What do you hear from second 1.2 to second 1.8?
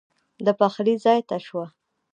ته شوه.